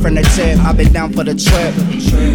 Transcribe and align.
from 0.00 0.14
the 0.14 0.22
tip. 0.34 0.58
I've 0.60 0.76
been 0.76 0.92
down 0.92 1.12
for 1.12 1.24
the 1.24 1.34
trip. 1.34 1.74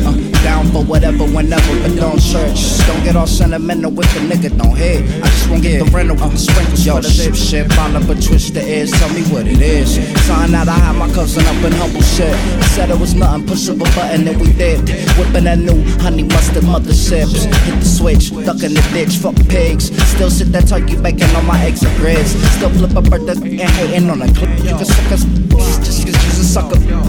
Uh, 0.05 0.31
down 0.43 0.65
for 0.71 0.83
whatever, 0.83 1.25
whenever, 1.25 1.73
but 1.81 1.95
don't 1.95 2.19
search. 2.19 2.85
Don't 2.87 3.03
get 3.03 3.15
all 3.15 3.27
sentimental 3.27 3.91
with 3.91 4.11
the 4.13 4.21
nigga, 4.21 4.57
don't 4.57 4.75
hit. 4.75 5.03
I 5.23 5.27
just 5.27 5.49
won't 5.49 5.61
get 5.61 5.83
the 5.83 5.89
rental 5.91 6.15
with 6.15 6.31
the 6.31 6.37
sprinkles. 6.37 6.85
Yo, 6.85 7.01
ship, 7.01 7.35
shit, 7.35 7.71
follow 7.73 8.01
but 8.05 8.21
twist 8.21 8.53
the 8.53 8.63
ears. 8.65 8.91
Tell 8.91 9.09
me 9.09 9.21
what 9.33 9.47
it 9.47 9.61
is. 9.61 9.95
Sign 10.25 10.53
out, 10.55 10.67
I 10.67 10.77
had 10.77 10.95
my 10.95 11.07
cousin 11.13 11.45
up 11.45 11.63
in 11.63 11.71
humble 11.73 12.01
shit. 12.01 12.35
Said 12.73 12.89
it 12.89 12.99
was 12.99 13.13
nothing, 13.13 13.45
push 13.45 13.69
up 13.69 13.77
a 13.77 13.87
button 13.95 14.27
and 14.27 14.39
we 14.39 14.51
did. 14.53 14.81
Whipping 15.17 15.45
that 15.45 15.59
new 15.59 15.83
honey 15.99 16.23
mustard 16.23 16.63
motherships. 16.63 17.45
Hit 17.65 17.79
the 17.79 17.85
switch, 17.85 18.31
duck 18.45 18.63
in 18.63 18.73
the 18.73 18.83
ditch, 18.93 19.17
fuck 19.17 19.35
pigs. 19.47 19.91
Still 20.09 20.29
sit 20.29 20.51
that 20.51 20.67
turkey 20.67 20.99
bacon 21.01 21.29
on 21.35 21.45
my 21.45 21.59
eggs 21.63 21.83
and 21.83 21.95
grits. 21.97 22.31
Still 22.57 22.69
flip 22.71 22.95
a 22.95 23.01
birthday 23.01 23.61
and 23.61 23.71
hating 23.77 24.09
on 24.09 24.21
a 24.21 24.27
clip. 24.33 24.49
You 24.59 24.75
can 24.75 24.85
suck 24.85 25.11
us 25.11 25.23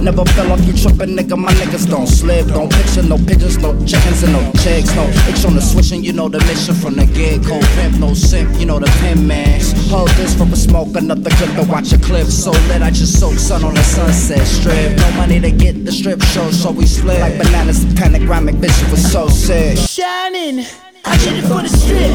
Never 0.02 0.24
fell 0.34 0.50
off 0.50 0.66
you 0.66 0.72
trippin', 0.72 1.14
nigga. 1.16 1.38
My 1.38 1.52
niggas 1.54 1.88
don't 1.88 2.08
slip. 2.08 2.48
Don't 2.48 2.68
picture 2.72 3.04
no 3.04 3.16
pigeons, 3.18 3.58
no 3.58 3.70
chickens, 3.86 4.24
and 4.24 4.32
no 4.32 4.42
chicks. 4.58 4.92
No 4.96 5.06
itch 5.30 5.44
on 5.44 5.54
the 5.54 5.62
switch, 5.62 5.92
and 5.92 6.04
you 6.04 6.12
know 6.12 6.28
the 6.28 6.40
mission 6.40 6.74
from 6.74 6.96
the 6.96 7.06
get. 7.06 7.46
Cold 7.46 7.64
pimp, 7.76 8.00
no 8.00 8.12
simp, 8.12 8.58
you 8.58 8.66
know 8.66 8.80
the 8.80 8.90
pin 8.98 9.24
man. 9.24 9.60
Hold 9.94 10.08
this 10.18 10.34
from 10.34 10.52
a 10.52 10.56
smoke, 10.56 10.96
another 10.96 11.30
clip 11.30 11.54
to 11.54 11.70
watch 11.70 11.92
a 11.92 11.98
clip. 11.98 12.26
So 12.26 12.50
lit, 12.50 12.82
I 12.82 12.90
just 12.90 13.20
soak 13.20 13.38
sun 13.38 13.62
on 13.62 13.74
the 13.74 13.82
sunset 13.84 14.44
strip. 14.44 14.98
No 14.98 15.08
money 15.12 15.38
to 15.38 15.52
get 15.52 15.84
the 15.84 15.92
strip 15.92 16.20
show, 16.34 16.50
so 16.50 16.72
we 16.72 16.84
split. 16.84 17.20
Like 17.20 17.38
bananas, 17.38 17.84
pentagramic 17.94 18.56
bitch, 18.56 18.82
it 18.82 18.90
was 18.90 19.04
so 19.12 19.28
sick. 19.28 19.78
Shining, 19.78 20.66
I 21.04 21.16
did 21.18 21.38
it 21.38 21.46
for 21.46 21.62
the 21.62 21.68
strip. 21.68 22.10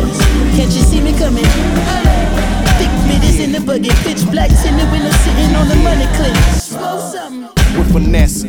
Can't 0.59 0.73
you 0.75 0.83
see 0.83 0.99
me 0.99 1.17
coming? 1.17 1.47
Thick 2.77 2.91
middies 3.07 3.39
in 3.39 3.53
the 3.53 3.61
buggy, 3.61 3.89
pitch 4.03 4.21
blacks 4.29 4.65
in 4.65 4.75
the 4.75 4.83
window, 4.91 5.09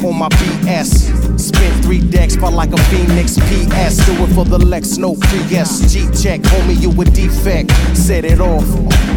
on 0.04 0.18
my 0.18 0.28
BS. 0.28 1.38
Spent 1.38 1.84
three 1.84 2.00
decks, 2.00 2.36
felt 2.36 2.54
like 2.54 2.72
a 2.72 2.82
Phoenix 2.84 3.36
PS. 3.38 4.04
Do 4.06 4.12
it 4.24 4.34
for 4.34 4.44
the 4.44 4.58
Lex, 4.58 4.98
no 4.98 5.14
pre-S. 5.14 5.92
G 5.92 6.06
check, 6.20 6.40
homie, 6.42 6.80
you 6.80 6.90
a 7.00 7.04
defect. 7.04 7.70
Set 7.96 8.24
it 8.24 8.40
off. 8.40 8.66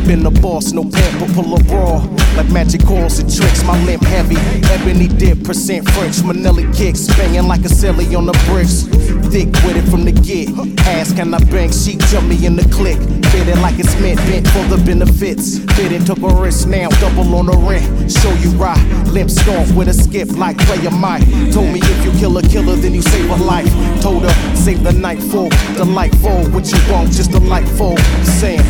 Been 0.08 0.24
the 0.24 0.32
boss, 0.42 0.72
no 0.72 0.84
but 0.84 1.30
pull 1.34 1.56
a 1.56 1.64
raw. 1.74 1.98
Like 2.36 2.50
magic 2.50 2.84
calls 2.86 3.20
and 3.20 3.34
tricks, 3.34 3.64
my 3.64 3.78
limp 3.86 4.04
heavy. 4.04 4.38
Ebony 4.74 5.08
dip, 5.08 5.44
percent 5.44 5.90
French. 5.92 6.18
Manelli 6.24 6.66
kicks, 6.76 7.08
banging 7.18 7.48
like 7.48 7.64
a 7.66 7.70
silly 7.70 8.14
on 8.16 8.26
the 8.26 8.34
bricks. 8.48 8.84
Thick 9.32 9.48
with 9.64 9.78
it 9.78 9.90
from 9.90 10.06
the 10.06 10.12
get. 10.12 10.50
Ask, 10.88 11.16
can 11.16 11.34
I 11.34 11.40
bang? 11.46 11.72
She 11.72 11.98
jump 12.12 12.28
me 12.28 12.46
in 12.46 12.56
the 12.56 12.68
click. 12.74 12.98
Fit 13.32 13.48
it 13.48 13.58
like 13.60 13.80
it's 13.80 13.96
meant, 14.02 14.20
bent 14.28 14.48
for 14.48 14.64
the 14.66 14.82
benefits. 14.84 15.60
Fit 15.76 15.92
it, 15.92 16.06
took 16.06 16.20
a 16.20 16.34
risk 16.42 16.68
now, 16.68 16.90
double 17.00 17.36
on 17.36 17.46
the 17.46 17.58
rent. 17.58 18.12
Show 18.12 18.34
you 18.44 18.50
right. 18.58 18.82
Limp 19.08 19.30
stomp 19.30 19.72
with 19.76 19.88
a 19.88 19.94
skip 19.94 20.30
like 20.38 20.58
player 20.72 20.92
Mike. 20.92 21.28
Told 21.52 21.68
me 21.74 21.80
if 21.84 22.06
you 22.06 22.12
kill 22.20 22.38
a 22.38 22.42
killer, 22.42 22.76
then 22.76 22.94
you 22.94 23.02
save 23.02 23.30
a 23.30 23.36
life. 23.36 23.72
Told 24.02 24.24
her, 24.24 24.56
save 24.56 24.84
the 24.84 24.94
night 24.94 25.22
for 25.22 25.50
delightful. 25.76 26.40
What 26.52 26.72
you 26.72 26.80
want, 26.92 27.12
just 27.12 27.32
delightful. 27.32 27.98
Saying, 28.40 28.64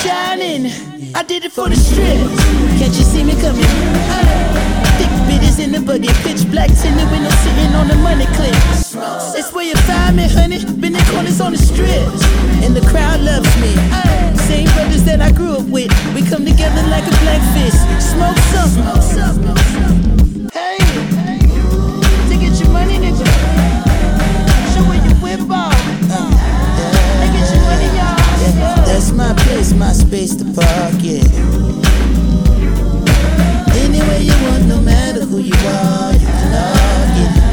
Shining, 0.00 0.72
I 1.14 1.22
did 1.22 1.44
it 1.44 1.52
for 1.52 1.68
the 1.68 1.76
strip. 1.76 2.16
Can't 2.78 2.94
you 2.98 3.04
see 3.12 3.24
me 3.24 3.34
coming? 3.44 3.68
Thick 4.96 5.12
bitches 5.28 5.58
in 5.60 5.72
the 5.72 5.80
buggy, 5.80 6.08
pitch 6.24 6.48
blacks 6.50 6.84
in 6.84 6.96
the 6.96 7.06
window, 7.12 7.30
sitting 7.44 7.74
on 7.74 7.88
the 7.88 7.96
money 7.96 8.26
clip. 8.36 8.56
It's 9.36 9.52
where 9.52 9.64
you 9.64 9.76
find 9.84 10.16
me, 10.16 10.28
honey. 10.28 10.64
Been 10.80 10.96
in 10.96 11.04
corners 11.12 11.40
on 11.40 11.52
the 11.52 11.58
strip, 11.58 12.08
and 12.64 12.74
the 12.74 12.84
crowd 12.88 13.20
loves 13.20 13.52
me. 13.60 13.72
Same 14.48 14.68
brothers 14.76 15.04
that 15.04 15.20
I 15.20 15.32
grew 15.32 15.56
up 15.56 15.66
with, 15.68 15.90
park, 30.54 30.94
yeah. 31.00 31.24
Anywhere 33.74 34.20
you 34.20 34.32
want, 34.46 34.66
no 34.66 34.80
matter 34.80 35.24
who 35.24 35.38
you 35.38 35.54
are, 35.54 36.12
you 36.12 36.26
can 36.26 36.52
log 36.52 37.38
it. 37.38 37.43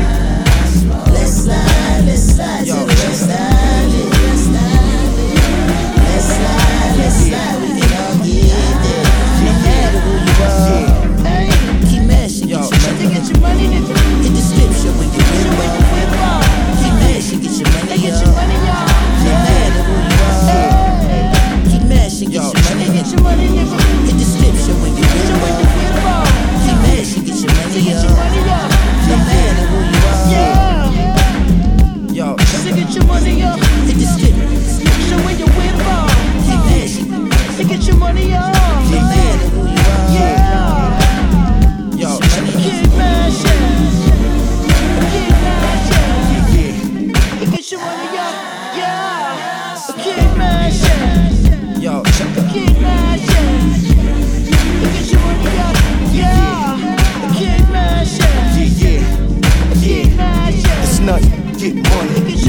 nut, 61.12 61.58
get 61.58 61.76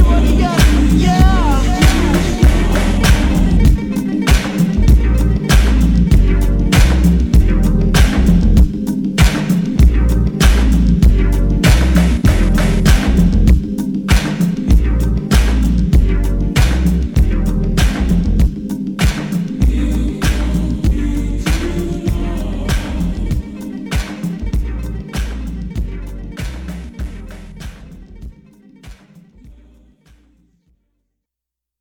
money. 0.04 0.61